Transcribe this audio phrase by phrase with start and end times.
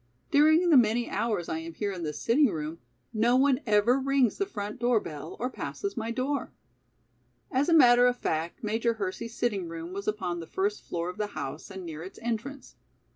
[0.31, 2.79] During the many hours I am here in this sitting room,
[3.13, 6.51] no one ever rings the front door bell or passes my door."
[7.51, 11.19] As a matter of fact Major Hersey's sitting room was upon the first floor of
[11.19, 12.77] the house and near its entrance.